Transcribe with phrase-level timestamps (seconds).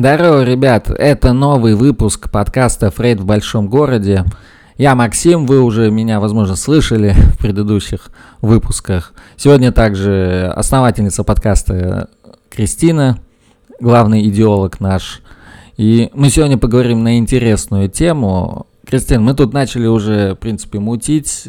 [0.00, 0.88] Здорово, ребят!
[0.88, 4.24] Это новый выпуск подкаста «Фрейд в большом городе».
[4.78, 8.10] Я Максим, вы уже меня, возможно, слышали в предыдущих
[8.40, 9.12] выпусках.
[9.36, 12.08] Сегодня также основательница подкаста
[12.48, 13.18] Кристина,
[13.78, 15.20] главный идеолог наш.
[15.76, 18.66] И мы сегодня поговорим на интересную тему.
[18.86, 21.46] Кристин, мы тут начали уже, в принципе, мутить.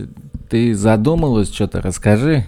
[0.50, 2.48] Ты задумалась, что-то расскажи.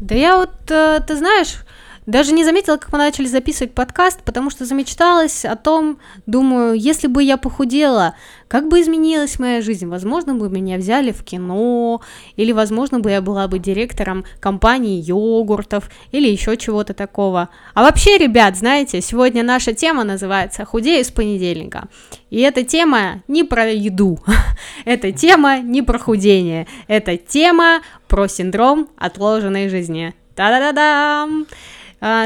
[0.00, 1.63] Да я вот, э, ты знаешь,
[2.06, 7.06] даже не заметила, как мы начали записывать подкаст, потому что замечталась о том, думаю, если
[7.06, 8.14] бы я похудела,
[8.46, 9.86] как бы изменилась моя жизнь?
[9.86, 12.02] Возможно, бы меня взяли в кино,
[12.36, 17.48] или, возможно, бы я была бы директором компании йогуртов, или еще чего-то такого.
[17.72, 21.88] А вообще, ребят, знаете, сегодня наша тема называется «Худею с понедельника».
[22.28, 24.18] И эта тема не про еду,
[24.84, 30.14] эта тема не про худение, эта тема про синдром отложенной жизни.
[30.34, 31.46] Та-да-да-дам!
[31.50, 31.54] А,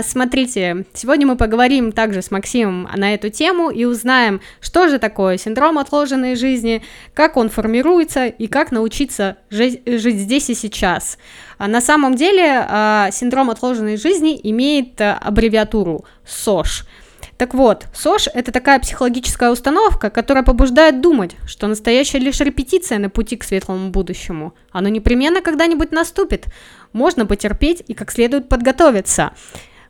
[0.02, 5.38] смотрите, сегодня мы поговорим также с Максимом на эту тему и узнаем, что же такое
[5.38, 6.82] синдром отложенной жизни,
[7.14, 11.18] как он формируется и как научиться жить, жить здесь и сейчас.
[11.58, 16.84] А на самом деле а, синдром отложенной жизни имеет аббревиатуру СОЖ–
[17.38, 23.10] так вот, СОЖ– это такая психологическая установка, которая побуждает думать, что настоящая лишь репетиция на
[23.10, 24.54] пути к светлому будущему.
[24.72, 26.46] Оно непременно когда-нибудь наступит.
[26.92, 29.30] Можно потерпеть и как следует подготовиться.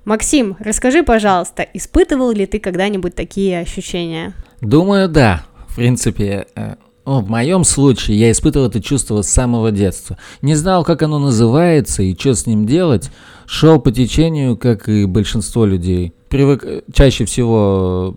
[0.04, 4.34] Максим, расскажи, пожалуйста, испытывал ли ты когда-нибудь такие ощущения?
[4.60, 5.42] Думаю, да.
[5.68, 6.74] В принципе, э,
[7.06, 10.18] ну, в моем случае я испытывал это чувство с самого детства.
[10.42, 13.10] Не знал, как оно называется и что с ним делать.
[13.50, 16.12] Шел по течению, как и большинство людей.
[16.28, 18.14] Привык, чаще всего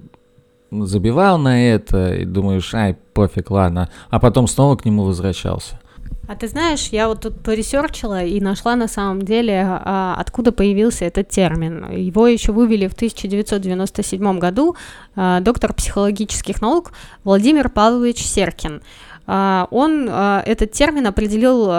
[0.71, 3.89] забивал на это и думаешь, ай, пофиг, ладно.
[4.09, 5.79] А потом снова к нему возвращался.
[6.27, 11.05] А ты знаешь, я вот тут поресерчила и нашла на самом деле, а, откуда появился
[11.05, 11.89] этот термин.
[11.89, 14.75] Его еще вывели в 1997 году
[15.15, 16.91] а, доктор психологических наук
[17.23, 18.81] Владимир Павлович Серкин.
[19.27, 21.69] А, он этот термин определил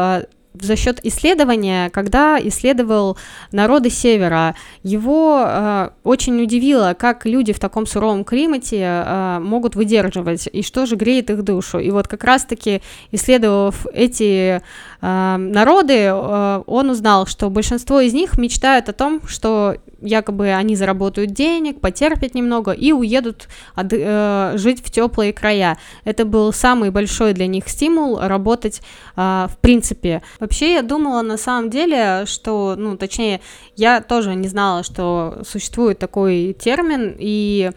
[0.54, 3.16] за счет исследования, когда исследовал
[3.52, 10.48] народы Севера, его э, очень удивило, как люди в таком суровом климате э, могут выдерживать,
[10.52, 11.78] и что же греет их душу.
[11.78, 14.60] И вот как раз-таки, исследовав эти
[15.00, 20.76] э, народы, э, он узнал, что большинство из них мечтают о том, что якобы они
[20.76, 25.78] заработают денег, потерпят немного и уедут от, э, жить в теплые края.
[26.04, 28.82] Это был самый большой для них стимул работать
[29.16, 30.22] э, в принципе.
[30.40, 33.40] Вообще я думала на самом деле, что, ну, точнее,
[33.76, 37.70] я тоже не знала, что существует такой термин, и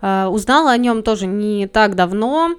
[0.00, 2.56] э, узнала о нем тоже не так давно.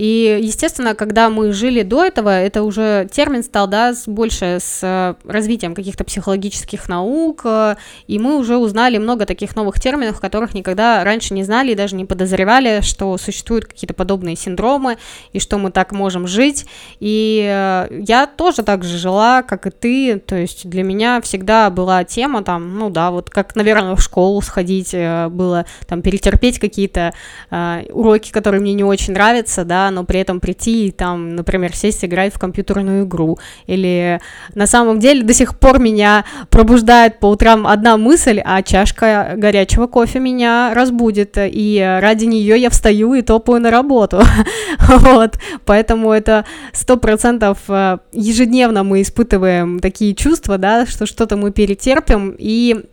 [0.00, 5.14] И, естественно, когда мы жили до этого, это уже термин стал, да, больше с э,
[5.30, 11.04] развитием каких-то психологических наук, э, и мы уже узнали много таких новых терминов, которых никогда
[11.04, 14.96] раньше не знали и даже не подозревали, что существуют какие-то подобные синдромы,
[15.34, 16.64] и что мы так можем жить.
[16.98, 21.68] И э, я тоже так же жила, как и ты, то есть для меня всегда
[21.68, 27.12] была тема там, ну да, вот как, наверное, в школу сходить было, там, перетерпеть какие-то
[27.50, 32.04] уроки, которые мне не очень нравятся, да, но при этом прийти и там, например, сесть
[32.04, 33.38] играть в компьютерную игру.
[33.66, 34.20] Или
[34.54, 39.86] на самом деле до сих пор меня пробуждает по утрам одна мысль, а чашка горячего
[39.86, 44.20] кофе меня разбудит, и ради нее я встаю и топаю на работу.
[44.78, 51.50] вот, поэтому это сто процентов э, ежедневно мы испытываем такие чувства, да, что что-то мы
[51.50, 52.84] перетерпим, и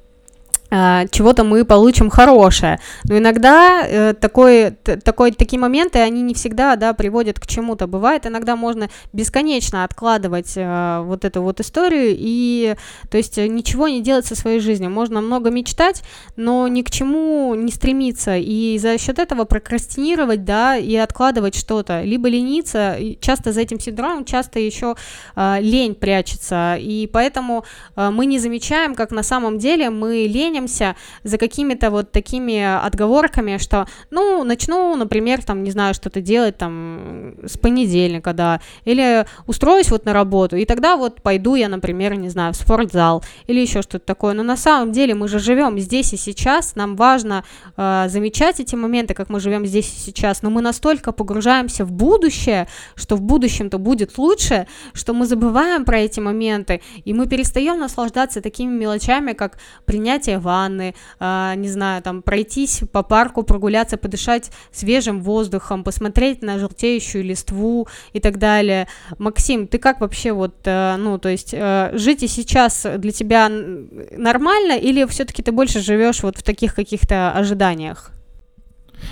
[0.70, 2.80] чего-то мы получим хорошее.
[3.06, 7.88] Но иногда э, такой, такой, такие моменты, они не всегда да, приводят к чему-то.
[7.88, 12.76] Бывает, иногда можно бесконечно откладывать э, вот эту вот историю и,
[13.10, 14.92] то есть, ничего не делать со своей жизнью.
[14.92, 16.04] Можно много мечтать,
[16.36, 18.36] но ни к чему не стремиться.
[18.38, 22.02] И за счет этого прокрастинировать, да, и откладывать что-то.
[22.02, 24.96] Либо лениться, часто за этим синдромом, часто еще
[25.36, 26.76] э, лень прячется.
[26.78, 27.64] И поэтому
[27.96, 32.86] э, мы не замечаем, как на самом деле мы лень гонимся за какими-то вот такими
[32.86, 39.26] отговорками, что, ну, начну, например, там, не знаю, что-то делать там с понедельника, да, или
[39.48, 43.60] устроюсь вот на работу, и тогда вот пойду я, например, не знаю, в спортзал или
[43.60, 44.34] еще что-то такое.
[44.34, 47.44] Но на самом деле мы же живем здесь и сейчас, нам важно
[47.78, 51.92] э, замечать эти моменты, как мы живем здесь и сейчас, но мы настолько погружаемся в
[51.92, 57.80] будущее, что в будущем-то будет лучше, что мы забываем про эти моменты, и мы перестаем
[57.80, 64.52] наслаждаться такими мелочами, как принятие ванны, э, не знаю, там пройтись по парку, прогуляться, подышать
[64.72, 68.88] свежим воздухом, посмотреть на желтеющую листву и так далее.
[69.18, 73.50] Максим, ты как вообще вот, э, ну, то есть э, жить и сейчас для тебя
[73.50, 78.12] нормально или все-таки ты больше живешь вот в таких каких-то ожиданиях?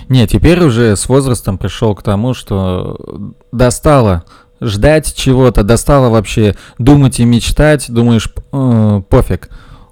[0.08, 4.24] Не, теперь уже с возрастом пришел к тому, что достало
[4.60, 9.50] ждать чего-то, достало вообще думать и мечтать, думаешь, э, пофиг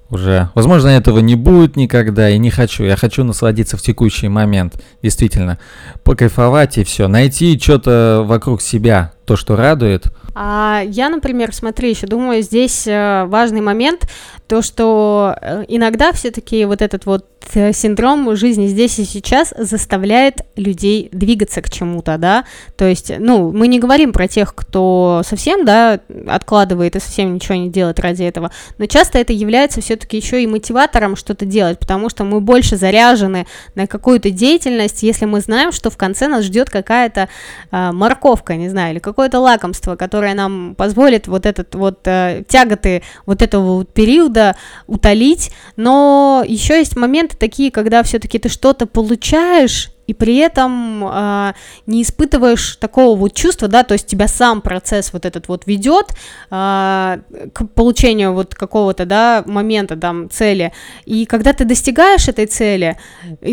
[0.09, 0.49] уже.
[0.55, 2.83] Возможно, этого не будет никогда, и не хочу.
[2.83, 5.57] Я хочу насладиться в текущий момент, действительно.
[6.03, 7.07] Покайфовать и все.
[7.07, 10.07] Найти что-то вокруг себя, то, что радует.
[10.35, 14.09] А я, например, смотри, еще думаю, здесь э, важный момент,
[14.47, 21.09] то, что э, иногда все-таки вот этот вот синдром жизни здесь и сейчас заставляет людей
[21.11, 22.45] двигаться к чему-то, да,
[22.77, 27.55] то есть, ну, мы не говорим про тех, кто совсем, да, откладывает и совсем ничего
[27.55, 32.09] не делает ради этого, но часто это является все-таки еще и мотиватором что-то делать, потому
[32.09, 36.69] что мы больше заряжены на какую-то деятельность, если мы знаем, что в конце нас ждет
[36.69, 37.29] какая-то
[37.71, 43.03] э, морковка, не знаю, или какое-то лакомство, которое нам позволит вот этот вот э, тяготы
[43.25, 44.55] вот этого вот периода
[44.87, 51.53] утолить, но еще есть момент такие, когда все-таки ты что-то получаешь, и при этом э,
[51.87, 56.11] не испытываешь такого вот чувства, да, то есть тебя сам процесс вот этот вот ведет
[56.51, 57.17] э,
[57.53, 60.71] к получению вот какого-то, да, момента, там, цели,
[61.05, 62.97] и когда ты достигаешь этой цели,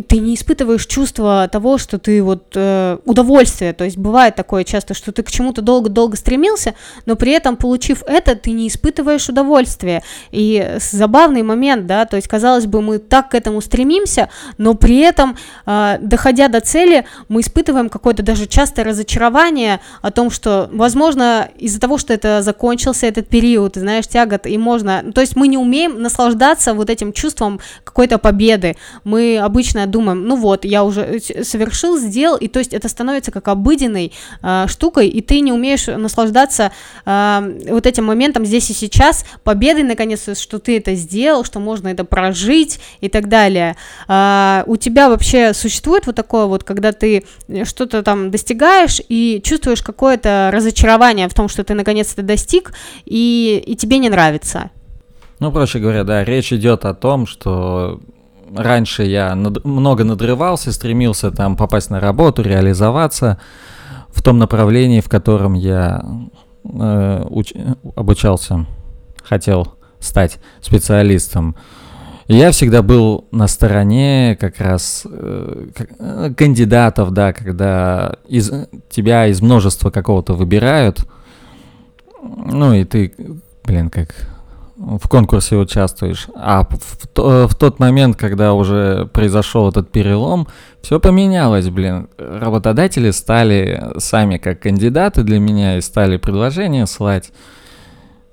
[0.09, 4.95] ты не испытываешь чувство того, что ты вот э, удовольствие, то есть бывает такое часто,
[4.95, 6.75] что ты к чему-то долго-долго стремился,
[7.07, 12.29] но при этом, получив это, ты не испытываешь удовольствия, и забавный момент, да, то есть,
[12.29, 14.29] казалось бы, мы так к этому стремимся,
[14.59, 20.11] но при этом, э, доходя дойдя до цели, мы испытываем какое-то даже частое разочарование о
[20.11, 25.13] том, что, возможно, из-за того, что это закончился этот период, знаешь, тягот, и можно...
[25.13, 28.77] То есть мы не умеем наслаждаться вот этим чувством какой-то победы.
[29.05, 33.49] Мы обычно думаем, ну вот, я уже совершил, сделал, и то есть это становится как
[33.49, 34.13] обыденной
[34.43, 36.73] э, штукой, и ты не умеешь наслаждаться
[37.05, 41.89] э, вот этим моментом здесь и сейчас, победой, наконец, что ты это сделал, что можно
[41.89, 43.77] это прожить и так далее.
[44.09, 47.25] Э, у тебя вообще существует вот такой такое вот, когда ты
[47.65, 52.73] что-то там достигаешь и чувствуешь какое-то разочарование в том, что ты наконец то достиг,
[53.05, 54.71] и, и тебе не нравится.
[55.41, 58.01] Ну, проще говоря, да, речь идет о том, что
[58.57, 63.39] раньше я над, много надрывался, стремился там попасть на работу, реализоваться
[64.09, 66.03] в том направлении, в котором я
[66.65, 67.53] э, уч,
[67.95, 68.67] обучался,
[69.23, 71.57] хотел стать специалистом.
[72.33, 75.67] Я всегда был на стороне как раз э,
[75.99, 78.51] э, кандидатов, да, когда из
[78.89, 81.07] тебя из множества какого-то выбирают,
[82.23, 83.15] ну и ты,
[83.65, 84.15] блин, как
[84.77, 86.29] в конкурсе участвуешь.
[86.35, 86.79] А в,
[87.15, 90.49] в, в тот момент, когда уже произошел этот перелом,
[90.81, 92.09] все поменялось, блин.
[92.17, 97.31] Работодатели стали сами как кандидаты для меня и стали предложения слать.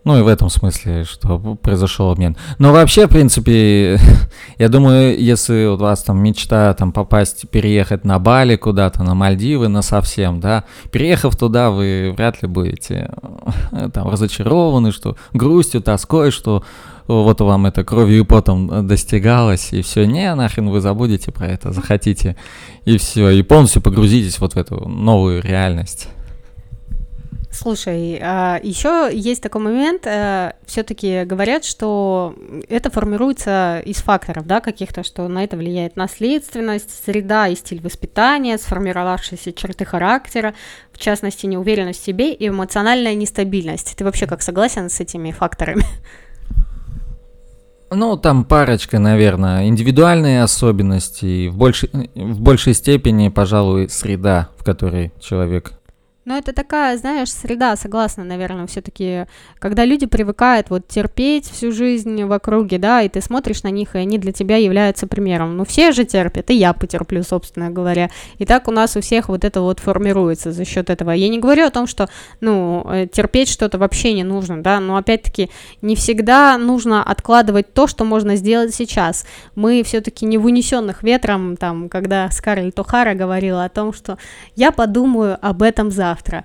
[0.05, 2.37] Ну и в этом смысле, что произошел обмен.
[2.57, 3.99] Но вообще, в принципе,
[4.57, 9.67] я думаю, если у вас там мечта там попасть, переехать на Бали куда-то, на Мальдивы,
[9.67, 13.11] на совсем, да, переехав туда, вы вряд ли будете
[13.71, 16.63] э, там разочарованы, что грустью, тоской, что
[17.07, 21.73] вот вам это кровью и потом достигалось, и все, не, нахрен вы забудете про это,
[21.73, 22.37] захотите,
[22.85, 26.07] и все, и полностью погрузитесь вот в эту новую реальность.
[27.61, 32.33] Слушай, а, еще есть такой момент, э, все-таки говорят, что
[32.69, 38.57] это формируется из факторов, да, каких-то, что на это влияет наследственность, среда и стиль воспитания,
[38.57, 40.53] сформировавшиеся черты характера,
[40.93, 43.93] в частности, неуверенность в себе и эмоциональная нестабильность.
[43.97, 45.83] Ты вообще как согласен с этими факторами?
[47.91, 55.11] Ну, там парочка, наверное, индивидуальные особенности, в большей, в большей степени, пожалуй, среда, в которой
[55.19, 55.73] человек
[56.29, 59.25] но это такая, знаешь, среда, согласна, наверное, все-таки,
[59.57, 63.95] когда люди привыкают вот терпеть всю жизнь в округе, да, и ты смотришь на них,
[63.95, 65.57] и они для тебя являются примером.
[65.57, 68.11] Ну, все же терпят, и я потерплю, собственно говоря.
[68.37, 71.09] И так у нас у всех вот это вот формируется за счет этого.
[71.09, 72.07] Я не говорю о том, что,
[72.41, 75.49] ну, э, терпеть что-то вообще не нужно, да, но опять-таки
[75.81, 79.25] не всегда нужно откладывать то, что можно сделать сейчас.
[79.55, 84.19] Мы все-таки не в унесенных ветром, там, когда Скарлетт О'Хара говорила о том, что
[84.55, 86.43] я подумаю об этом завтра завтра.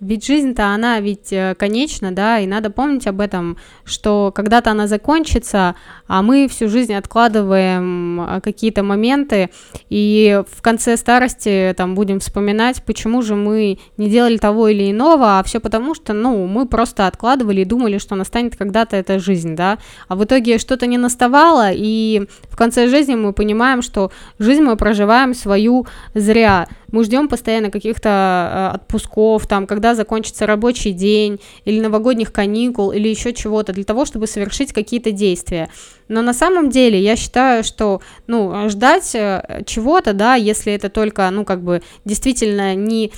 [0.00, 4.86] Ведь жизнь-то она ведь э, конечна, да, и надо помнить об этом, что когда-то она
[4.86, 5.74] закончится,
[6.06, 9.50] а мы всю жизнь откладываем э, какие-то моменты,
[9.90, 15.40] и в конце старости там будем вспоминать, почему же мы не делали того или иного,
[15.40, 19.56] а все потому, что, ну, мы просто откладывали и думали, что настанет когда-то эта жизнь,
[19.56, 24.62] да, а в итоге что-то не наставало, и в конце жизни мы понимаем, что жизнь
[24.62, 28.08] мы проживаем свою зря, мы ждем постоянно каких-то
[28.72, 34.04] э, отпусков, там, когда закончится рабочий день, или новогодних каникул, или еще чего-то, для того,
[34.04, 35.68] чтобы совершить какие-то действия.
[36.08, 41.28] Но на самом деле я считаю, что, ну, ждать э, чего-то, да, если это только,
[41.30, 43.12] ну, как бы действительно не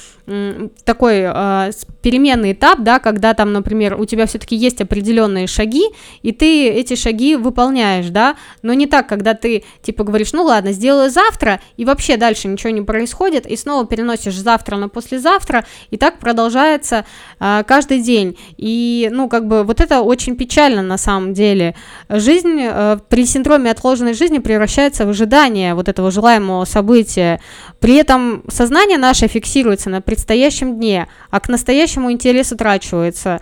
[0.84, 1.70] такой э,
[2.02, 5.84] переменный этап, да, когда там, например, у тебя все-таки есть определенные шаги,
[6.22, 10.72] и ты эти шаги выполняешь, да, но не так, когда ты, типа, говоришь, ну ладно,
[10.72, 15.96] сделаю завтра, и вообще дальше ничего не происходит, и снова переносишь завтра на послезавтра, и
[15.96, 17.04] так продолжается
[17.40, 21.74] э, каждый день, и, ну, как бы, вот это очень печально на самом деле.
[22.08, 27.40] Жизнь э, при синдроме отложенной жизни превращается в ожидание вот этого желаемого события,
[27.78, 33.40] при этом сознание наше фиксируется на предстоящем дне, а к настоящему интерес утрачивается.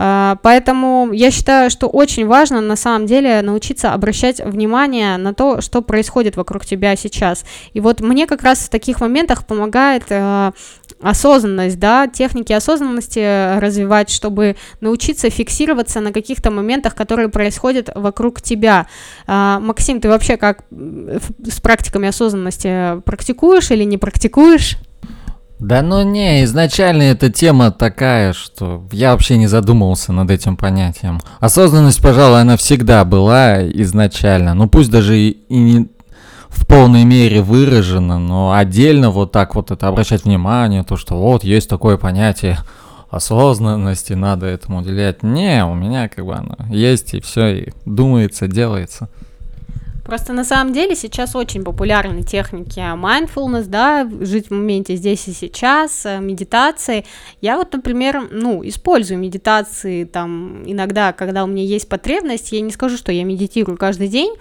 [0.00, 5.60] А, поэтому я считаю, что очень важно на самом деле научиться обращать внимание на то,
[5.60, 7.44] что происходит вокруг тебя сейчас.
[7.72, 10.52] И вот мне как раз в таких моментах помогает э,
[11.02, 18.86] осознанность, да, техники осознанности развивать, чтобы научиться фиксироваться на каких-то моментах, которые происходят вокруг тебя.
[19.26, 24.76] А, Максим, ты вообще как с практиками осознанности практикуешь или не практикуешь?
[25.58, 31.20] Да ну не, изначально эта тема такая, что я вообще не задумывался над этим понятием.
[31.40, 34.54] Осознанность, пожалуй, она всегда была изначально.
[34.54, 35.88] Ну пусть даже и, не
[36.48, 41.42] в полной мере выражена, но отдельно вот так вот это обращать внимание, то, что вот
[41.44, 42.58] есть такое понятие
[43.10, 45.22] осознанности, надо этому уделять.
[45.22, 49.08] Не, у меня как бы оно есть, и все, и думается, делается.
[50.08, 55.34] Просто на самом деле сейчас очень популярны техники mindfulness, да, жить в моменте здесь и
[55.34, 57.04] сейчас, э, медитации.
[57.42, 62.52] Я вот, например, ну, использую медитации там иногда, когда у меня есть потребность.
[62.52, 64.34] Я не скажу, что я медитирую каждый день,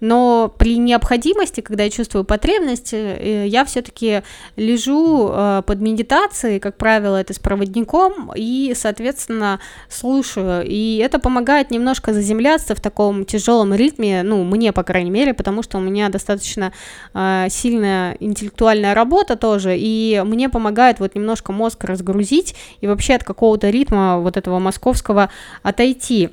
[0.00, 4.22] но при необходимости, когда я чувствую потребность, э, я все-таки
[4.56, 10.64] лежу э, под медитацией, как правило, это с проводником, и, соответственно, слушаю.
[10.66, 15.62] И это помогает немножко заземляться в таком тяжелом ритме, ну, мне, по крайней мере, потому
[15.62, 16.72] что у меня достаточно
[17.14, 23.24] э, сильная интеллектуальная работа тоже, и мне помогает вот немножко мозг разгрузить и вообще от
[23.24, 25.30] какого-то ритма вот этого московского
[25.62, 26.30] отойти.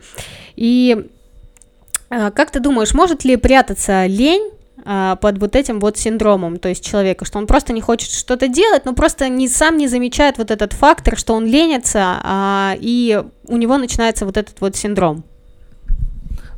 [0.56, 1.08] И
[2.10, 4.52] как ты думаешь, может ли прятаться лень
[4.86, 8.48] а, под вот этим вот синдромом, то есть человека, что он просто не хочет что-то
[8.48, 13.22] делать, но просто не, сам не замечает вот этот фактор, что он ленится, а, и
[13.48, 15.26] у него начинается вот этот вот синдром.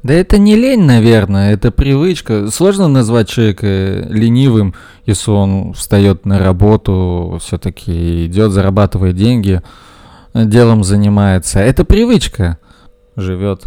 [0.03, 2.51] Да это не лень, наверное, это привычка.
[2.51, 3.65] Сложно назвать человека
[4.09, 4.75] ленивым,
[5.05, 9.61] если он встает на работу, все-таки идет, зарабатывает деньги,
[10.33, 11.59] делом занимается.
[11.59, 12.59] Это привычка
[13.17, 13.63] живет.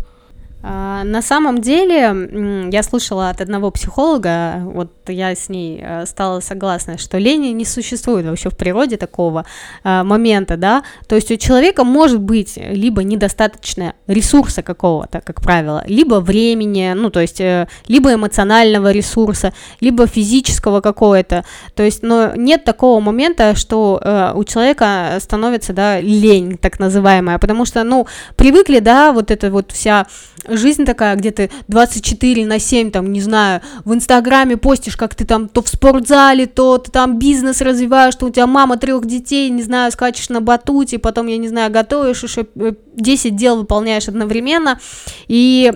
[0.64, 6.38] А, на самом деле, я слышала от одного психолога, вот я с ней э, стала
[6.38, 9.44] согласна, что лени не существует вообще в природе такого
[9.82, 15.82] а, момента, да, то есть у человека может быть либо недостаточно ресурса какого-то, как правило,
[15.88, 22.36] либо времени, ну, то есть э, либо эмоционального ресурса, либо физического какого-то, то есть, но
[22.36, 28.06] нет такого момента, что э, у человека становится, да, лень, так называемая, потому что, ну,
[28.36, 30.06] привыкли, да, вот эта вот вся
[30.56, 35.24] жизнь такая, где ты 24 на 7, там, не знаю, в Инстаграме постишь, как ты
[35.24, 39.50] там то в спортзале, то ты там бизнес развиваешь, что у тебя мама трех детей,
[39.50, 42.46] не знаю, скачешь на батуте, потом, я не знаю, готовишь еще
[42.94, 44.78] 10 э, дел выполняешь одновременно,
[45.28, 45.72] и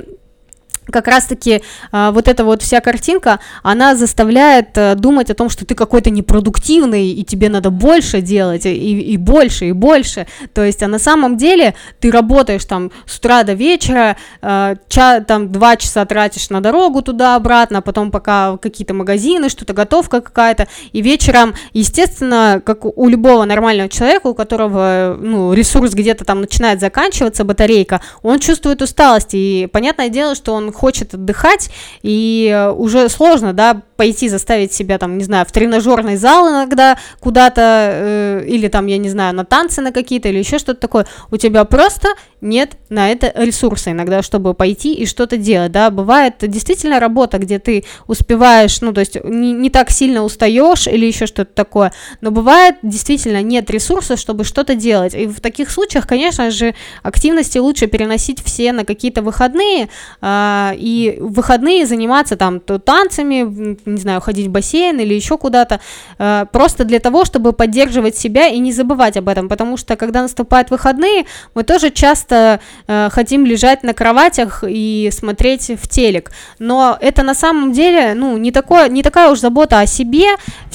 [0.91, 1.63] как раз-таки
[1.93, 6.11] а, вот эта вот вся картинка, она заставляет а, думать о том, что ты какой-то
[6.11, 10.27] непродуктивный, и тебе надо больше делать, и, и больше, и больше.
[10.55, 15.21] То есть, а на самом деле ты работаешь там с утра до вечера, а, ча,
[15.21, 21.01] там два часа тратишь на дорогу туда-обратно, потом пока какие-то магазины, что-то готовка какая-то, и
[21.03, 27.45] вечером, естественно, как у любого нормального человека, у которого, ну, ресурс где-то там начинает заканчиваться,
[27.45, 31.71] батарейка, он чувствует усталость, и понятное дело, что он хочет отдыхать,
[32.03, 37.91] и уже сложно, да, пойти заставить себя, там, не знаю, в тренажерный зал иногда куда-то,
[37.93, 41.07] э, или там, я не знаю, на танцы на какие-то, или еще что-то такое.
[41.31, 42.09] У тебя просто
[42.41, 45.91] нет на это ресурса иногда, чтобы пойти и что-то делать, да.
[45.91, 51.07] Бывает действительно работа, где ты успеваешь, ну, то есть не, не так сильно устаешь или
[51.07, 55.15] еще что-то такое, но бывает действительно нет ресурса, чтобы что-то делать.
[55.15, 59.89] И в таких случаях, конечно же, активности лучше переносить все на какие-то выходные,
[60.21, 65.39] э, и в выходные заниматься там то танцами, не знаю, ходить в бассейн или еще
[65.39, 65.81] куда-то,
[66.19, 70.23] э, просто для того, чтобы поддерживать себя и не забывать об этом, потому что когда
[70.23, 76.99] наступают выходные, мы тоже часто э, хотим лежать на кроватях и смотреть в телек, но
[77.01, 80.27] это на самом деле, ну, не, такое, не такая уж забота о себе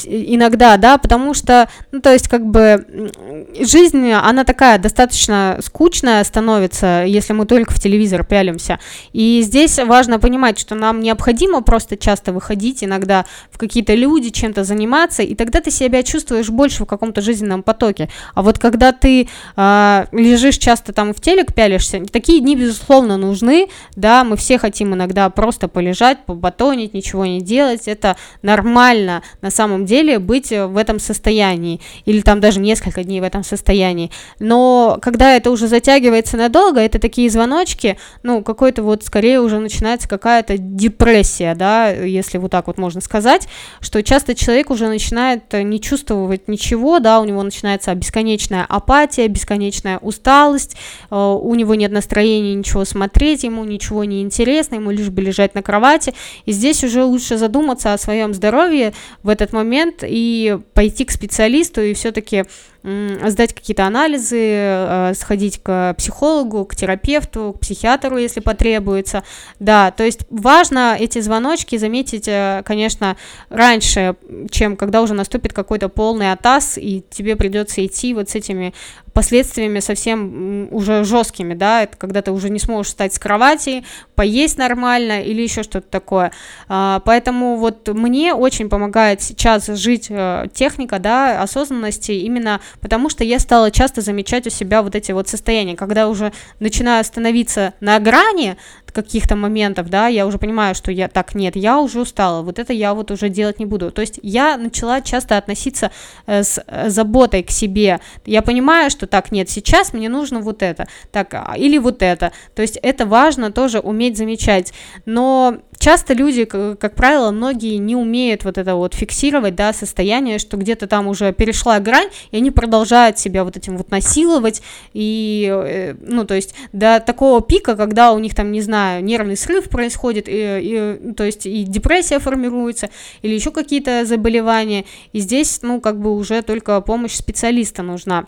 [0.05, 3.11] иногда, да, потому что, ну, то есть, как бы,
[3.59, 8.79] жизнь, она такая достаточно скучная становится, если мы только в телевизор пялимся,
[9.11, 14.63] и здесь важно понимать, что нам необходимо просто часто выходить иногда в какие-то люди, чем-то
[14.63, 18.09] заниматься, и тогда ты себя чувствуешь больше в каком-то жизненном потоке.
[18.33, 23.67] А вот когда ты э, лежишь часто там в телек пялишься, такие дни, безусловно, нужны,
[23.95, 29.85] да, мы все хотим иногда просто полежать, побатонить, ничего не делать, это нормально на самом
[29.85, 35.35] деле быть в этом состоянии, или там даже несколько дней в этом состоянии, но когда
[35.35, 41.55] это уже затягивается надолго, это такие звоночки, ну, какой-то вот скорее уже начинается какая-то депрессия,
[41.55, 43.47] да, если вот так вот можно сказать,
[43.79, 49.97] что часто человек уже начинает не чувствовать ничего, да, у него начинается бесконечная апатия, бесконечная
[49.99, 50.75] усталость,
[51.09, 55.55] э, у него нет настроения ничего смотреть, ему ничего не интересно, ему лишь бы лежать
[55.55, 56.13] на кровати,
[56.45, 61.81] и здесь уже лучше задуматься о своем здоровье в этот момент и пойти к специалисту
[61.81, 62.43] и все-таки
[62.83, 69.23] сдать какие-то анализы, э, сходить к психологу, к терапевту, к психиатру, если потребуется.
[69.59, 73.17] Да, то есть важно эти звоночки заметить, э, конечно,
[73.49, 74.15] раньше,
[74.49, 78.73] чем когда уже наступит какой-то полный атас, и тебе придется идти вот с этими
[79.13, 83.83] последствиями совсем уже жесткими, да, это когда ты уже не сможешь встать с кровати,
[84.15, 86.31] поесть нормально или еще что-то такое.
[86.67, 93.23] А, поэтому вот мне очень помогает сейчас жить э, техника, да, осознанности, именно потому что
[93.23, 97.99] я стала часто замечать у себя вот эти вот состояния, когда уже начинаю становиться на
[97.99, 98.57] грани,
[98.91, 102.73] каких-то моментов, да, я уже понимаю, что я так нет, я уже устала, вот это
[102.73, 103.91] я вот уже делать не буду.
[103.91, 105.91] То есть я начала часто относиться
[106.27, 107.99] э, с э, заботой к себе.
[108.25, 112.31] Я понимаю, что так нет, сейчас мне нужно вот это, так а, или вот это.
[112.55, 114.73] То есть это важно тоже уметь замечать.
[115.05, 120.55] Но часто люди, как правило, многие не умеют вот это вот фиксировать, да, состояние, что
[120.55, 124.61] где-то там уже перешла грань, и они продолжают себя вот этим вот насиловать,
[124.93, 129.35] и, э, ну, то есть до такого пика, когда у них там, не знаю, нервный
[129.35, 132.89] срыв происходит, и, и, то есть и депрессия формируется,
[133.23, 138.27] или еще какие-то заболевания, и здесь, ну, как бы уже только помощь специалиста нужна.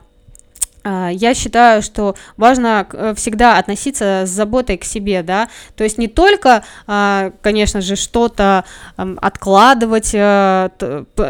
[0.84, 5.98] А, я считаю, что важно э, всегда относиться с заботой к себе, да, то есть
[5.98, 8.66] не только, а, конечно же, что-то
[8.98, 10.70] откладывать э,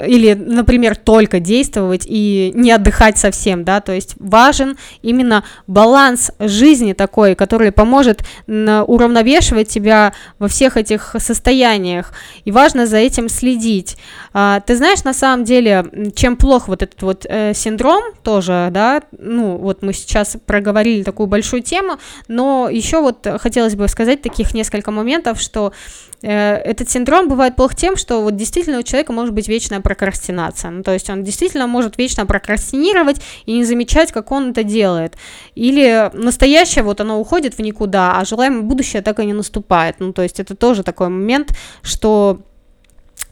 [0.07, 6.93] или, например, только действовать и не отдыхать совсем, да, то есть важен именно баланс жизни
[6.93, 12.13] такой, который поможет уравновешивать тебя во всех этих состояниях,
[12.45, 13.97] и важно за этим следить.
[14.33, 15.85] А, ты знаешь, на самом деле,
[16.15, 21.03] чем плох вот этот вот э, синдром тоже, да, ну, ну, вот мы сейчас проговорили
[21.03, 25.73] такую большую тему, но еще вот хотелось бы сказать таких несколько моментов, что
[26.21, 30.71] э, этот синдром бывает плох тем, что вот действительно у человека может быть вечная прокрастинация,
[30.71, 35.15] ну, то есть он действительно может вечно прокрастинировать и не замечать, как он это делает,
[35.55, 40.13] или настоящее вот оно уходит в никуда, а желаемое будущее так и не наступает, ну,
[40.13, 41.49] то есть это тоже такой момент,
[41.81, 42.39] что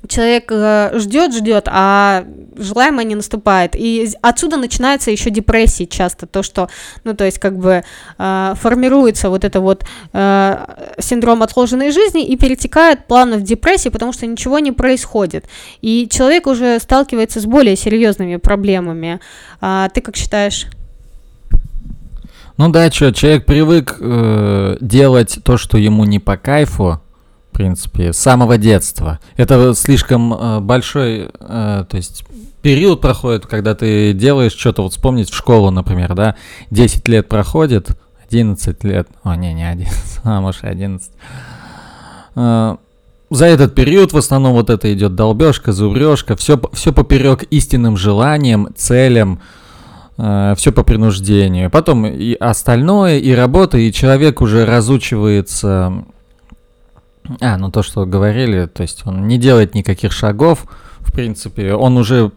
[0.08, 2.26] человек э, ждет, ждет, а
[2.58, 3.76] желаемое не наступает.
[3.76, 6.70] И отсюда начинается еще депрессия часто, то, что,
[7.04, 7.84] ну, то есть, как бы
[8.18, 10.66] э, формируется вот это вот э,
[11.00, 15.46] синдром отложенной жизни и перетекает плавно в депрессию, потому что ничего не происходит.
[15.82, 19.20] И человек уже сталкивается с более серьезными проблемами.
[19.60, 20.68] А, ты как считаешь?
[22.58, 27.02] Ну да, что, человек привык э, делать то, что ему не по кайфу,
[27.52, 29.20] в принципе, с самого детства.
[29.36, 32.24] Это слишком э, большой, э, то есть
[32.62, 36.36] период проходит, когда ты делаешь что-то, вот вспомнить в школу, например, да,
[36.70, 37.90] 10 лет проходит,
[38.30, 41.12] 11 лет, о, не, не 11, а, может, 11.
[42.36, 42.78] Э,
[43.30, 48.70] за этот период в основном вот это идет долбежка, зубрежка, все, все поперек истинным желаниям,
[48.76, 49.42] целям,
[50.18, 51.70] э, все по принуждению.
[51.70, 56.06] Потом и остальное, и работа, и человек уже разучивается
[57.40, 60.66] а, ну то, что говорили, то есть он не делает никаких шагов,
[61.00, 62.32] в принципе, он уже...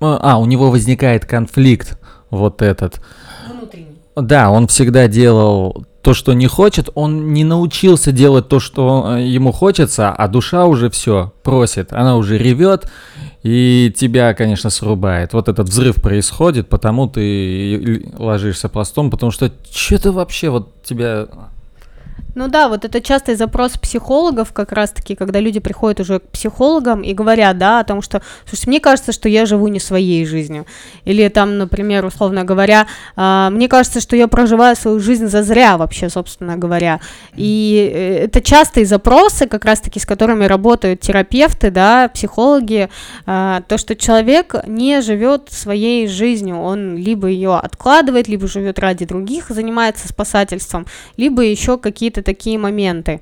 [0.00, 1.98] А, у него возникает конфликт
[2.30, 3.00] вот этот.
[3.48, 3.98] Внутренний.
[4.16, 9.22] Да, он всегда делал то, что не хочет, он не научился делать то, что э,
[9.22, 12.90] ему хочется, а душа уже все просит, она уже ревет,
[13.42, 15.32] и тебя, конечно, срубает.
[15.32, 21.26] Вот этот взрыв происходит, потому ты ложишься пластом, потому что что-то вообще вот тебя
[22.38, 27.02] ну да, вот это частый запрос психологов как раз-таки, когда люди приходят уже к психологам
[27.02, 30.64] и говорят, да, о том, что, слушайте, мне кажется, что я живу не своей жизнью.
[31.04, 36.08] Или там, например, условно говоря, э, мне кажется, что я проживаю свою жизнь зазря вообще,
[36.08, 37.00] собственно говоря.
[37.34, 42.88] И э, это частые запросы, как раз-таки, с которыми работают терапевты, да, психологи,
[43.26, 49.06] э, то, что человек не живет своей жизнью, он либо ее откладывает, либо живет ради
[49.06, 53.20] других, занимается спасательством, либо еще какие-то такие моменты.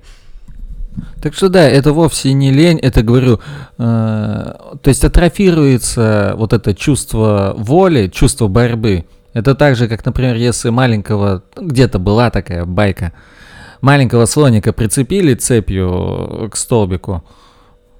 [1.22, 3.38] Так что да, это вовсе не лень, это говорю,
[3.78, 3.84] э,
[4.82, 9.04] то есть атрофируется вот это чувство воли, чувство борьбы.
[9.32, 13.12] Это так же, как, например, если маленького, где-то была такая байка,
[13.80, 17.22] маленького слоника прицепили цепью к столбику,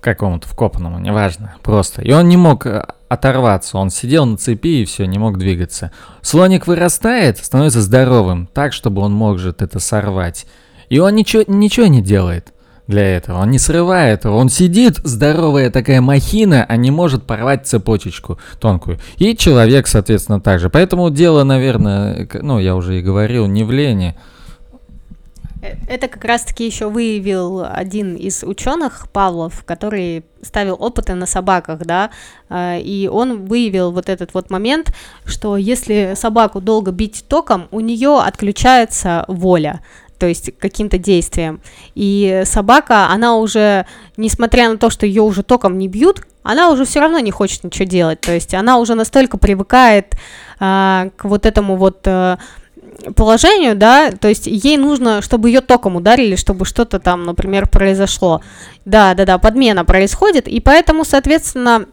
[0.01, 2.03] какому-то вкопанному, неважно, просто.
[2.03, 5.93] И он не мог э, оторваться, он сидел на цепи и все, не мог двигаться.
[6.23, 10.47] Слоник вырастает, становится здоровым, так, чтобы он мог же это сорвать.
[10.89, 12.53] И он ничего, ничего не делает
[12.87, 13.41] для этого.
[13.41, 14.37] Он не срывает его.
[14.37, 18.99] Он сидит, здоровая такая махина, а не может порвать цепочечку тонкую.
[19.17, 20.71] И человек, соответственно, также.
[20.71, 24.17] Поэтому дело, наверное, ну, я уже и говорил, не в лени.
[25.63, 31.81] Э, это как раз-таки еще выявил один из ученых, Павлов, который ставил опыты на собаках,
[31.81, 32.11] да,
[32.49, 34.95] э, и он выявил вот этот вот момент,
[35.25, 39.83] что если собаку долго бить током, у нее отключается воля,
[40.19, 41.61] то есть каким-то действием.
[41.95, 46.85] И собака, она уже, несмотря на то, что ее уже током не бьют, она уже
[46.85, 48.21] все равно не хочет ничего делать.
[48.21, 50.15] То есть она уже настолько привыкает
[50.61, 52.39] а, к вот этому вот а,
[53.15, 58.43] положению, да, то есть ей нужно, чтобы ее током ударили, чтобы что-то там, например, произошло.
[58.85, 61.87] Да, да, да, подмена происходит, и поэтому, соответственно,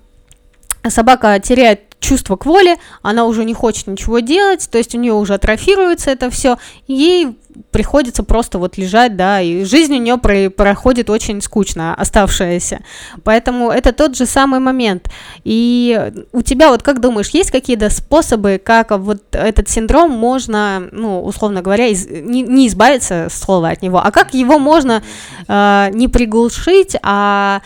[0.88, 5.13] собака теряет чувство к воле, она уже не хочет ничего делать, то есть у нее
[5.13, 7.38] уже атрофируется это все, ей
[7.72, 12.82] приходится просто вот лежать, да, и жизнь у нее про проходит очень скучно, оставшаяся.
[13.24, 15.10] Поэтому это тот же самый момент.
[15.44, 21.24] И у тебя вот как думаешь, есть какие-то способы, как вот этот синдром можно, ну,
[21.24, 25.04] условно говоря, из, не, не избавиться слова от него, а как его можно
[25.48, 27.62] э, не приглушить, а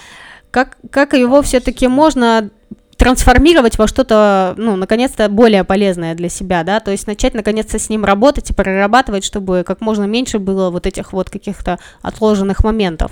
[0.51, 2.49] как, как его все-таки можно
[2.97, 7.89] трансформировать во что-то, ну, наконец-то более полезное для себя, да, то есть начать наконец-то с
[7.89, 13.11] ним работать и прорабатывать, чтобы как можно меньше было вот этих вот каких-то отложенных моментов.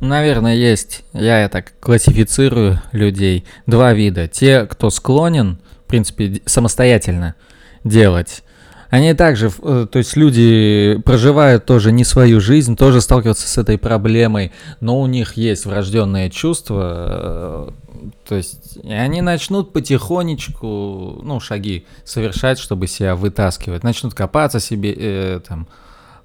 [0.00, 4.28] Наверное, есть, я так классифицирую людей, два вида.
[4.28, 7.34] Те, кто склонен, в принципе, самостоятельно
[7.82, 8.42] делать
[8.90, 13.78] они также, э, то есть люди проживают тоже не свою жизнь, тоже сталкиваются с этой
[13.78, 17.70] проблемой, но у них есть врожденное чувство, э,
[18.28, 25.40] то есть они начнут потихонечку, ну, шаги совершать, чтобы себя вытаскивать, начнут копаться себе, э,
[25.46, 25.68] там,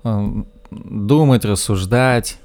[0.04, 2.38] э, думать, рассуждать,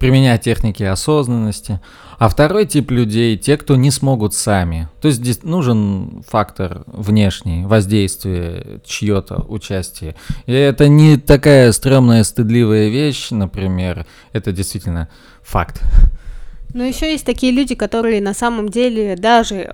[0.00, 1.78] применять техники осознанности.
[2.18, 4.88] А второй тип людей, те, кто не смогут сами.
[5.00, 10.16] То есть здесь нужен фактор внешний, воздействие, чье-то участие.
[10.46, 14.06] И это не такая стрёмная, стыдливая вещь, например.
[14.32, 15.08] Это действительно
[15.42, 15.82] факт.
[16.74, 19.72] Но еще есть такие люди, которые на самом деле даже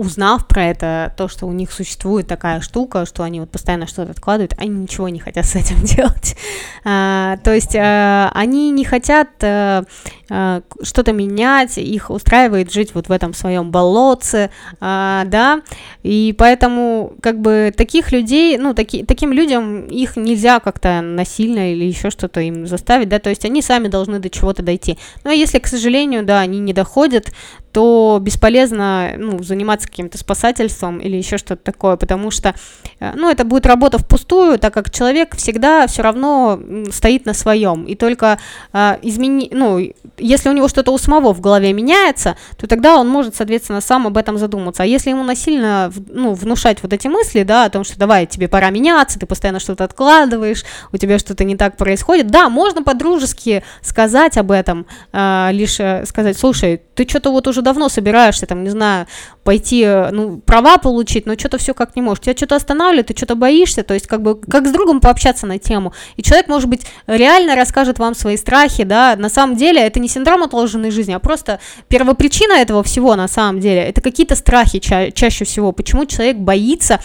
[0.00, 4.12] узнав про это, то, что у них существует такая штука, что они вот постоянно что-то
[4.12, 6.36] откладывают, они ничего не хотят с этим делать.
[6.84, 9.84] А, то есть а, они не хотят а,
[10.30, 15.60] а, что-то менять, их устраивает жить вот в этом своем болотце, а, да,
[16.02, 21.84] и поэтому как бы таких людей, ну, таки, таким людям их нельзя как-то насильно или
[21.84, 24.96] еще что-то им заставить, да, то есть они сами должны до чего-то дойти.
[25.24, 27.32] Но если, к сожалению, да, они не доходят,
[27.72, 32.54] то бесполезно ну, заниматься каким-то спасательством или еще что-то такое, потому что
[32.98, 36.60] э, ну, это будет работа впустую, так как человек всегда все равно
[36.92, 37.84] стоит на своем.
[37.84, 38.38] И только
[38.72, 39.50] э, измени...
[39.52, 39.78] ну,
[40.18, 44.06] если у него что-то у самого в голове меняется, то тогда он может, соответственно, сам
[44.06, 44.82] об этом задуматься.
[44.82, 48.48] А если ему насильно ну, внушать вот эти мысли, да, о том, что давай, тебе
[48.48, 53.62] пора меняться, ты постоянно что-то откладываешь, у тебя что-то не так происходит, да, можно по-дружески
[53.80, 58.46] сказать об этом, э, лишь э, сказать, слушай, ты что-то вот уже уже давно собираешься,
[58.46, 59.06] там, не знаю,
[59.44, 62.22] пойти, э, ну, права получить, но что-то все как не можешь.
[62.22, 65.58] Тебя что-то останавливает, ты что-то боишься, то есть как бы как с другом пообщаться на
[65.58, 65.92] тему.
[66.16, 70.08] И человек, может быть, реально расскажет вам свои страхи, да, на самом деле это не
[70.08, 75.10] синдром отложенной жизни, а просто первопричина этого всего на самом деле, это какие-то страхи ча-
[75.10, 77.00] чаще всего, почему человек боится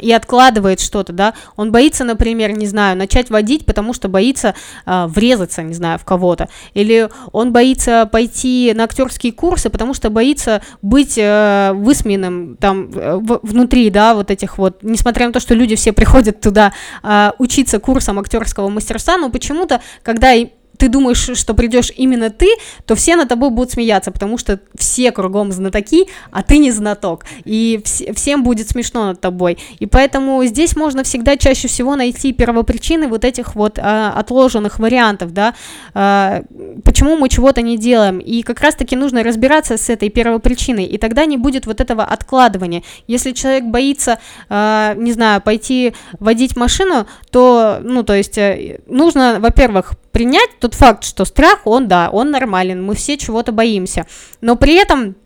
[0.00, 4.54] и откладывает что-то, да, он боится, например, не знаю, начать водить, потому что боится
[4.86, 10.10] э, врезаться, не знаю, в кого-то, или он боится пойти на актерские курсы, потому что
[10.10, 15.40] боится быть э, высмеянным там э, в, внутри, да, вот этих вот, несмотря на то,
[15.40, 20.32] что люди все приходят туда э, учиться курсам актерского мастерства, но почему-то, когда
[20.78, 22.48] ты думаешь, что придешь именно ты,
[22.86, 27.24] то все над тобой будут смеяться, потому что все кругом знатоки, а ты не знаток.
[27.44, 29.58] И вс- всем будет смешно над тобой.
[29.78, 35.32] И поэтому здесь можно всегда чаще всего найти первопричины вот этих вот а, отложенных вариантов,
[35.32, 35.54] да,
[35.94, 36.42] а,
[36.84, 38.18] почему мы чего-то не делаем.
[38.18, 42.82] И как раз-таки нужно разбираться с этой первопричиной, и тогда не будет вот этого откладывания.
[43.06, 49.36] Если человек боится, а, не знаю, пойти водить машину, то, ну, то есть э, нужно,
[49.40, 54.06] во-первых, принять тот факт, что страх, он, да, он нормален, мы все чего-то боимся,
[54.40, 55.16] но при этом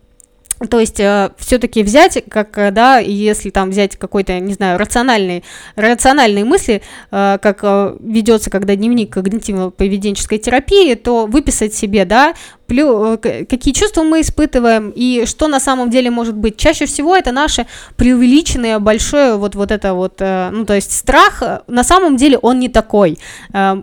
[0.69, 5.45] то есть э, все-таки взять, как, э, да, если там взять какой-то, не знаю, рациональный,
[5.75, 12.33] рациональные мысли, э, как э, ведется, когда дневник когнитивно-поведенческой терапии, то выписать себе, да,
[12.69, 16.55] плю, э, какие чувства мы испытываем и что на самом деле может быть.
[16.55, 17.65] Чаще всего это наше
[17.97, 22.59] преувеличенное большое вот, вот это вот, э, ну то есть страх, на самом деле он
[22.59, 23.17] не такой.
[23.53, 23.81] Э,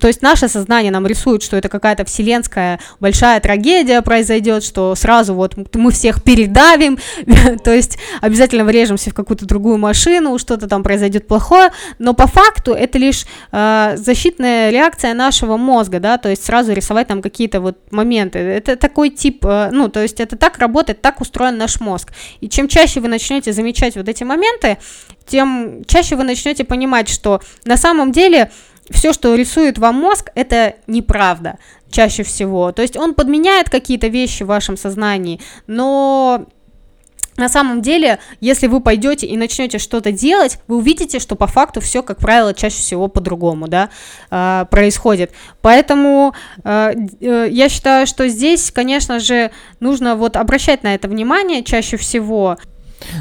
[0.00, 5.34] то есть наше сознание нам рисует, что это какая-то вселенская большая трагедия произойдет, что сразу
[5.34, 6.98] вот мы всех передавим,
[7.64, 12.72] то есть обязательно врежемся в какую-то другую машину, что-то там произойдет плохое, но по факту
[12.72, 18.27] это лишь защитная реакция нашего мозга, да, то есть сразу рисовать там какие-то вот моменты
[18.28, 18.38] моменты.
[18.38, 22.12] Это такой тип, э, ну, то есть это так работает, так устроен наш мозг.
[22.40, 24.78] И чем чаще вы начнете замечать вот эти моменты,
[25.26, 28.50] тем чаще вы начнете понимать, что на самом деле
[28.90, 31.58] все, что рисует вам мозг, это неправда
[31.90, 32.72] чаще всего.
[32.72, 36.46] То есть он подменяет какие-то вещи в вашем сознании, но
[37.38, 41.80] на самом деле, если вы пойдете и начнете что-то делать, вы увидите, что по факту
[41.80, 43.90] все, как правило, чаще всего по-другому, да,
[44.30, 45.30] э, происходит.
[45.62, 51.62] Поэтому э, э, я считаю, что здесь, конечно же, нужно вот обращать на это внимание
[51.62, 52.58] чаще всего.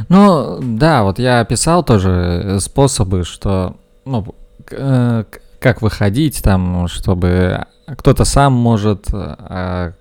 [0.10, 4.26] Ну, да, вот я описал тоже способы, что, ну,
[4.72, 5.24] э,
[5.60, 9.94] как выходить там, чтобы кто-то сам может, а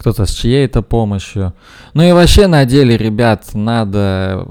[0.00, 1.52] кто-то с чьей-то помощью.
[1.92, 4.48] Ну и вообще на деле, ребят, надо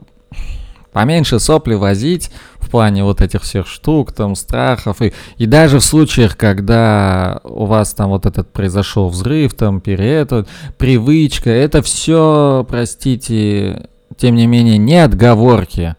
[0.94, 5.02] поменьше сопли возить в плане вот этих всех штук, там, страхов.
[5.02, 10.32] И, и даже в случаях, когда у вас там вот этот произошел взрыв, там, перед,
[10.78, 15.96] привычка, это все, простите, тем не менее, не отговорки.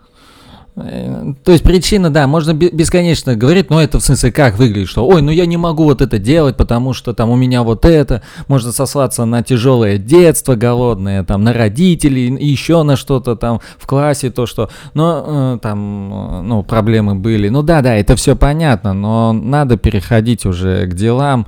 [0.85, 5.07] Э, то есть причина, да, можно бесконечно говорить, но это в смысле как выглядит, что
[5.07, 8.23] ой, ну я не могу вот это делать, потому что там у меня вот это,
[8.49, 14.31] можно сослаться на тяжелое детство голодное, там на родителей, еще на что-то там в классе,
[14.31, 17.49] то что, но э, там, э, ну, проблемы были.
[17.49, 21.47] Ну да, да, это все понятно, но надо переходить уже к делам.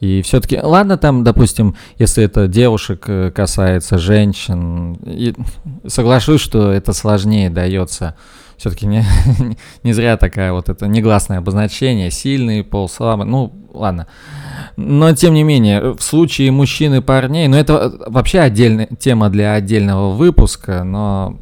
[0.00, 4.98] И все-таки, ладно, там, допустим, если это девушек касается, женщин,
[5.86, 8.16] соглашусь, что это сложнее дается
[8.62, 9.04] все-таки не,
[9.82, 14.06] не зря такая вот это негласное обозначение, сильный пол, слабый, ну ладно.
[14.76, 19.54] Но тем не менее, в случае мужчин и парней, ну это вообще отдельная тема для
[19.54, 21.40] отдельного выпуска, но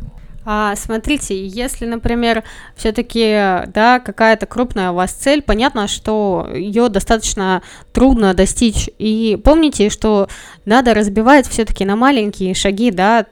[0.53, 2.43] а, смотрите, если, например,
[2.75, 8.91] все-таки, да, какая-то крупная у вас цель, понятно, что ее достаточно трудно достичь.
[8.99, 10.27] И помните, что
[10.65, 13.27] надо разбивать все-таки на маленькие шаги, да,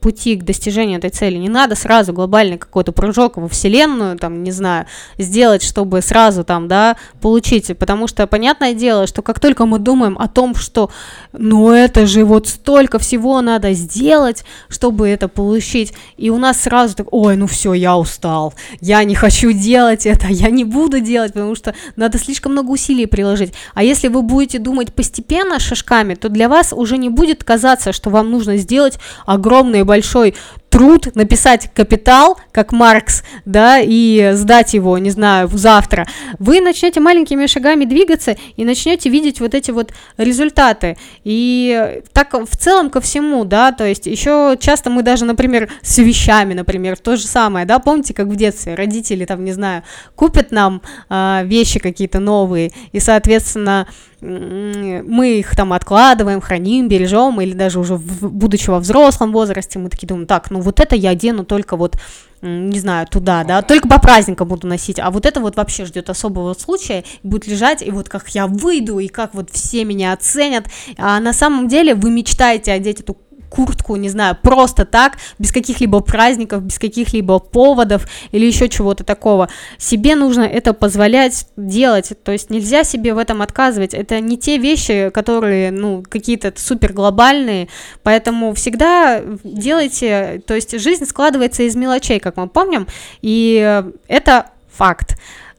[0.00, 1.36] пути к достижению этой цели.
[1.36, 4.86] Не надо сразу глобальный какой-то прыжок во Вселенную, там, не знаю,
[5.18, 7.78] сделать, чтобы сразу там, да, получить.
[7.78, 10.90] Потому что, понятное дело, что как только мы думаем о том, что,
[11.32, 16.94] ну, это же вот столько всего надо сделать, чтобы это получить, и у нас сразу
[16.96, 21.32] так, ой, ну все, я устал, я не хочу делать это, я не буду делать,
[21.32, 23.52] потому что надо слишком много усилий приложить.
[23.74, 28.10] А если вы будете думать постепенно шажками, то для вас уже не будет казаться, что
[28.10, 30.34] вам нужно сделать огромный большой
[30.76, 36.06] труд, написать капитал, как Маркс, да, и сдать его, не знаю, завтра,
[36.38, 40.98] вы начнете маленькими шагами двигаться и начнете видеть вот эти вот результаты.
[41.24, 45.96] И так в целом ко всему, да, то есть еще часто мы даже, например, с
[45.96, 49.82] вещами, например, то же самое, да, помните, как в детстве родители там, не знаю,
[50.14, 53.88] купят нам э, вещи какие-то новые, и, соответственно,
[54.20, 59.90] мы их там откладываем, храним, бережем, или даже уже в, будучи во взрослом возрасте, мы
[59.90, 61.98] такие думаем, так, ну вот это я одену только вот,
[62.40, 66.08] не знаю, туда, да, только по праздникам буду носить, а вот это вот вообще ждет
[66.08, 70.66] особого случая, будет лежать, и вот как я выйду, и как вот все меня оценят,
[70.96, 73.16] а на самом деле вы мечтаете одеть эту
[73.48, 79.48] куртку, не знаю, просто так, без каких-либо праздников, без каких-либо поводов или еще чего-то такого.
[79.78, 83.94] Себе нужно это позволять делать, то есть нельзя себе в этом отказывать.
[83.94, 87.68] Это не те вещи, которые, ну, какие-то супер глобальные,
[88.02, 92.86] поэтому всегда делайте, то есть жизнь складывается из мелочей, как мы помним,
[93.22, 95.16] и это факт.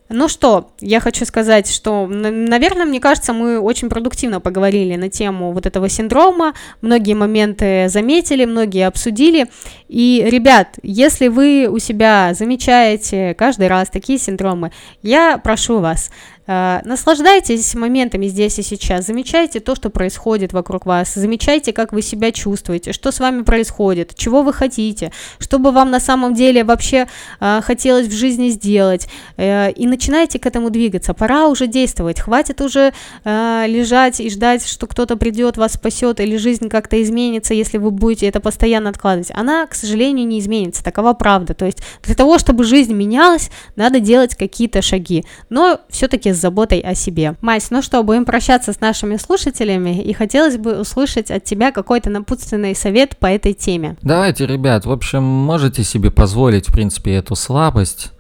[0.10, 5.52] Ну что, я хочу сказать, что, наверное, мне кажется, мы очень продуктивно поговорили на тему
[5.52, 9.48] вот этого синдрома, многие моменты заметили, многие обсудили.
[9.90, 16.10] И, ребят, если вы у себя замечаете каждый раз такие синдромы, я прошу вас,
[16.48, 22.32] наслаждайтесь моментами здесь и сейчас, замечайте то, что происходит вокруг вас, замечайте, как вы себя
[22.32, 27.08] чувствуете, что с вами происходит, чего вы хотите, что бы вам на самом деле вообще
[27.40, 29.08] э, хотелось в жизни сделать,
[29.38, 31.14] э, и начинайте к этому двигаться.
[31.14, 36.38] Пора уже действовать, хватит уже э, лежать и ждать, что кто-то придет, вас спасет, или
[36.38, 39.32] жизнь как-то изменится, если вы будете это постоянно откладывать.
[39.34, 41.54] Она, к сожалению, не изменится, такова правда.
[41.54, 46.80] То есть для того, чтобы жизнь менялась, надо делать какие-то шаги, но все-таки с заботой
[46.80, 47.36] о себе.
[47.42, 52.10] Мась, ну что, будем прощаться с нашими слушателями, и хотелось бы услышать от тебя какой-то
[52.10, 53.98] напутственный совет по этой теме.
[54.02, 58.12] Давайте, ребят, в общем, можете себе позволить, в принципе, эту слабость,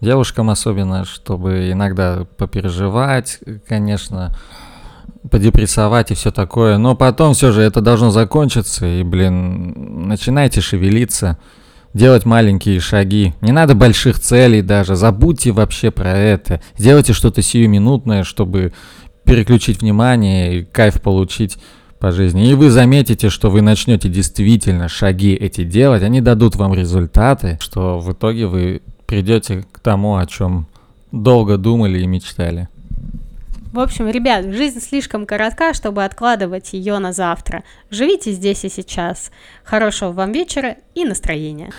[0.00, 4.36] девушкам особенно, чтобы иногда попереживать, конечно,
[5.30, 6.78] подепрессовать и все такое.
[6.78, 11.38] Но потом все же это должно закончиться, и, блин, начинайте шевелиться,
[11.94, 13.34] делать маленькие шаги.
[13.40, 16.60] Не надо больших целей даже, забудьте вообще про это.
[16.76, 18.72] Сделайте что-то сиюминутное, чтобы
[19.24, 21.58] переключить внимание и кайф получить
[21.98, 22.48] по жизни.
[22.50, 27.98] И вы заметите, что вы начнете действительно шаги эти делать, они дадут вам результаты, что
[27.98, 30.66] в итоге вы придете к тому, о чем
[31.12, 32.68] долго думали и мечтали.
[33.72, 37.62] В общем, ребят, жизнь слишком коротка, чтобы откладывать ее на завтра.
[37.88, 39.30] Живите здесь и сейчас.
[39.62, 41.72] Хорошего вам вечера и настроения.